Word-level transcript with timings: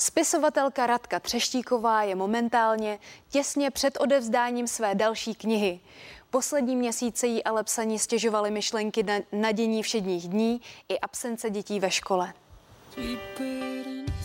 Spisovatelka 0.00 0.86
Radka 0.86 1.20
Třeštíková 1.20 2.02
je 2.02 2.14
momentálně 2.14 2.98
těsně 3.28 3.70
před 3.70 4.00
odevzdáním 4.00 4.66
své 4.66 4.94
další 4.94 5.34
knihy. 5.34 5.80
Poslední 6.30 6.76
měsíce 6.76 7.26
jí 7.26 7.44
ale 7.44 7.64
psaní 7.64 7.98
stěžovaly 7.98 8.50
myšlenky 8.50 9.02
na 9.02 9.14
nadění 9.32 9.82
všedních 9.82 10.28
dní 10.28 10.60
i 10.88 10.98
absence 10.98 11.50
dětí 11.50 11.80
ve 11.80 11.90
škole. 11.90 12.32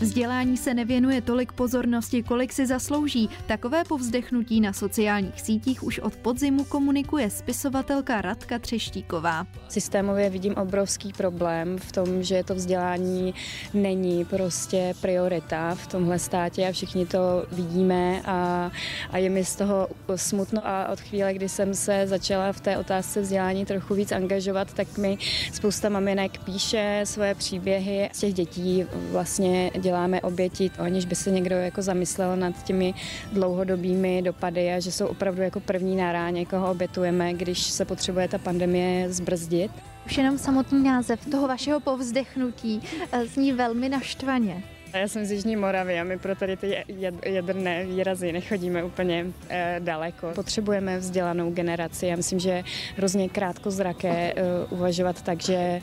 Vzdělání 0.00 0.56
se 0.56 0.74
nevěnuje 0.74 1.20
tolik 1.20 1.52
pozornosti, 1.52 2.22
kolik 2.22 2.52
si 2.52 2.66
zaslouží. 2.66 3.30
Takové 3.46 3.84
povzdechnutí 3.84 4.60
na 4.60 4.72
sociálních 4.72 5.40
sítích 5.40 5.82
už 5.82 5.98
od 5.98 6.16
podzimu 6.16 6.64
komunikuje 6.64 7.30
spisovatelka 7.30 8.20
Radka 8.20 8.58
Třeštíková. 8.58 9.46
Systémově 9.68 10.30
vidím 10.30 10.54
obrovský 10.54 11.12
problém 11.12 11.78
v 11.78 11.92
tom, 11.92 12.22
že 12.22 12.44
to 12.44 12.54
vzdělání 12.54 13.34
není 13.74 14.24
prostě 14.24 14.94
priorita 15.00 15.74
v 15.74 15.86
tomhle 15.86 16.18
státě 16.18 16.68
a 16.68 16.72
všichni 16.72 17.06
to 17.06 17.46
vidíme 17.52 18.22
a, 18.24 18.70
a 19.10 19.18
je 19.18 19.30
mi 19.30 19.44
z 19.44 19.56
toho 19.56 19.88
smutno 20.16 20.66
a 20.66 20.88
od 20.88 21.00
chvíle, 21.00 21.34
kdy 21.34 21.48
jsem 21.48 21.74
se 21.74 22.06
začala 22.06 22.52
v 22.52 22.60
té 22.60 22.78
otázce 22.78 23.20
vzdělání 23.20 23.66
trochu 23.66 23.94
víc 23.94 24.12
angažovat, 24.12 24.72
tak 24.72 24.98
mi 24.98 25.18
spousta 25.52 25.88
maminek 25.88 26.38
píše 26.38 27.00
svoje 27.04 27.34
příběhy 27.34 28.10
z 28.12 28.18
těch 28.18 28.34
dětí 28.34 28.84
vlastně 29.10 29.70
děláme 29.78 30.20
oběti, 30.20 30.70
aniž 30.78 31.04
by 31.04 31.14
se 31.14 31.30
někdo 31.30 31.56
jako 31.56 31.82
zamyslel 31.82 32.36
nad 32.36 32.62
těmi 32.62 32.94
dlouhodobými 33.32 34.22
dopady 34.22 34.72
a 34.72 34.80
že 34.80 34.92
jsou 34.92 35.06
opravdu 35.06 35.42
jako 35.42 35.60
první 35.60 35.96
na 35.96 36.12
ráně, 36.12 36.46
koho 36.46 36.70
obětujeme, 36.70 37.34
když 37.34 37.62
se 37.62 37.84
potřebuje 37.84 38.28
ta 38.28 38.38
pandemie 38.38 39.12
zbrzdit. 39.12 39.70
Už 40.06 40.18
jenom 40.18 40.38
samotný 40.38 40.82
název 40.82 41.26
toho 41.30 41.48
vašeho 41.48 41.80
povzdechnutí 41.80 42.82
eh, 43.12 43.26
zní 43.26 43.52
velmi 43.52 43.88
naštvaně. 43.88 44.62
Já 44.94 45.08
jsem 45.08 45.24
z 45.24 45.30
Jižní 45.30 45.56
Moravy 45.56 46.00
a 46.00 46.04
my 46.04 46.18
pro 46.18 46.36
tady 46.36 46.56
ty 46.56 46.84
jadrné 47.26 47.86
výrazy 47.86 48.32
nechodíme 48.32 48.84
úplně 48.84 49.26
e, 49.48 49.80
daleko. 49.84 50.30
Potřebujeme 50.34 50.98
vzdělanou 50.98 51.50
generaci. 51.50 52.06
Já 52.06 52.16
myslím, 52.16 52.38
že 52.38 52.64
hrozně 52.96 53.28
krátkozraké 53.28 54.32
e, 54.32 54.34
uvažovat 54.70 55.22
tak, 55.22 55.42
že, 55.42 55.80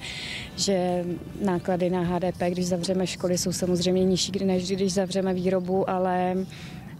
že 0.55 1.05
náklady 1.41 1.89
na 1.89 2.01
HDP, 2.01 2.41
když 2.49 2.67
zavřeme 2.67 3.07
školy, 3.07 3.37
jsou 3.37 3.51
samozřejmě 3.51 4.03
nižší, 4.03 4.31
než 4.45 4.71
když 4.71 4.93
zavřeme 4.93 5.33
výrobu, 5.33 5.89
ale, 5.89 6.35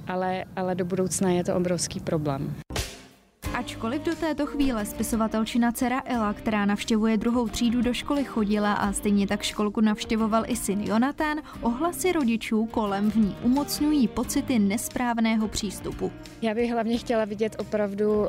ale, 0.08 0.45
ale 0.56 0.75
do 0.75 0.86
budoucna 0.86 1.31
je 1.31 1.44
to 1.44 1.56
obrovský 1.56 2.00
problém. 2.00 2.64
Ačkoliv 3.56 4.02
do 4.02 4.16
této 4.16 4.45
chvíle 4.45 4.86
spisovatelčina 4.86 5.72
dcera 5.72 6.02
Ela, 6.06 6.34
která 6.34 6.66
navštěvuje 6.66 7.17
druhou 7.17 7.48
třídu 7.48 7.81
do 7.81 7.94
školy 7.94 8.23
chodila 8.23 8.73
a 8.73 8.94
stejně 8.94 9.28
tak 9.28 9.44
školku 9.44 9.81
navštěvoval 9.81 10.44
i 10.47 10.56
syn 10.56 10.81
Jonatán, 10.81 11.42
ohlasy 11.62 12.12
rodičů 12.12 12.66
kolem 12.66 13.12
v 13.12 13.16
ní 13.16 13.36
umocňují 13.42 14.08
pocity 14.08 14.59
nesprávného 14.59 15.47
přístupu. 15.47 16.12
Já 16.42 16.53
bych 16.53 16.72
hlavně 16.72 16.97
chtěla 16.97 17.25
vidět 17.25 17.56
opravdu 17.59 18.20
uh, 18.20 18.28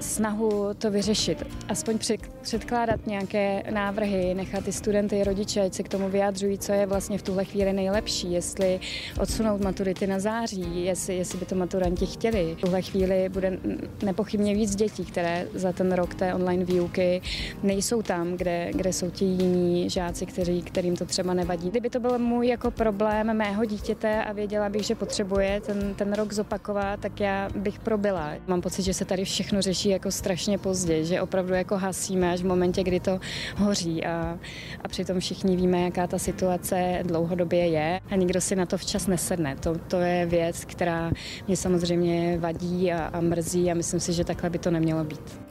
snahu 0.00 0.74
to 0.78 0.90
vyřešit. 0.90 1.46
Aspoň 1.68 1.98
předkládat 2.42 3.06
nějaké 3.06 3.62
návrhy, 3.70 4.34
nechat 4.34 4.64
ty 4.64 4.72
studenty, 4.72 5.24
rodiče, 5.24 5.60
ať 5.60 5.74
se 5.74 5.82
k 5.82 5.88
tomu 5.88 6.08
vyjádřují, 6.08 6.58
co 6.58 6.72
je 6.72 6.86
vlastně 6.86 7.18
v 7.18 7.22
tuhle 7.22 7.44
chvíli 7.44 7.72
nejlepší, 7.72 8.32
jestli 8.32 8.80
odsunout 9.20 9.60
maturity 9.60 10.06
na 10.06 10.18
září, 10.18 10.84
jestli, 10.84 11.16
jestli 11.16 11.38
by 11.38 11.46
to 11.46 11.54
maturanti 11.54 12.06
chtěli. 12.06 12.54
V 12.58 12.60
tuhle 12.60 12.82
chvíli 12.82 13.28
bude 13.28 13.58
nepochybně 14.02 14.54
víc 14.54 14.76
dětí, 14.76 15.04
které 15.04 15.46
za 15.54 15.72
ten 15.72 15.92
rok 15.92 16.14
té 16.14 16.34
online 16.34 16.64
výuky 16.64 17.22
nejsou 17.62 18.02
tam, 18.02 18.32
kde, 18.36 18.70
kde 18.72 18.92
jsou 18.92 19.10
ti 19.10 19.24
jiní 19.24 19.90
žáci, 19.90 20.26
kteří, 20.26 20.62
kterým 20.62 20.96
to 20.96 21.04
třeba 21.04 21.34
nevadí. 21.34 21.70
Kdyby 21.70 21.90
to 21.90 22.00
byl 22.00 22.18
můj 22.18 22.46
jako 22.46 22.70
problém 22.70 23.36
mého 23.36 23.64
dítěte 23.64 24.24
a 24.24 24.32
věděla 24.32 24.68
bych, 24.68 24.82
že 24.82 24.94
potřebuje 24.94 25.60
ten, 25.66 25.94
ten 25.94 26.12
rok 26.12 26.32
zopakovat, 26.32 27.00
tak 27.00 27.20
já 27.20 27.48
bych 27.56 27.78
probila. 27.78 28.32
Mám 28.46 28.60
pocit, 28.60 28.82
že 28.82 28.94
se 28.94 29.04
tady 29.04 29.24
všechno 29.56 29.72
řeší 29.72 29.88
jako 29.88 30.10
strašně 30.10 30.58
pozdě, 30.58 31.04
že 31.04 31.20
opravdu 31.20 31.54
jako 31.54 31.76
hasíme 31.76 32.32
až 32.32 32.40
v 32.42 32.46
momentě, 32.46 32.82
kdy 32.82 33.00
to 33.00 33.20
hoří 33.56 34.04
a, 34.04 34.38
a 34.84 34.88
přitom 34.88 35.20
všichni 35.20 35.56
víme, 35.56 35.82
jaká 35.82 36.06
ta 36.06 36.18
situace 36.18 37.00
dlouhodobě 37.02 37.66
je 37.66 38.00
a 38.10 38.16
nikdo 38.16 38.40
si 38.40 38.56
na 38.56 38.66
to 38.66 38.78
včas 38.78 39.06
nesedne. 39.06 39.56
To, 39.56 39.78
to 39.78 39.96
je 39.96 40.26
věc, 40.26 40.64
která 40.64 41.10
mě 41.46 41.56
samozřejmě 41.56 42.38
vadí 42.38 42.92
a, 42.92 43.06
a 43.06 43.20
mrzí 43.20 43.70
a 43.70 43.74
myslím 43.74 44.00
si, 44.00 44.12
že 44.12 44.24
takhle 44.24 44.50
by 44.50 44.58
to 44.58 44.70
nemělo 44.70 45.04
být. 45.04 45.45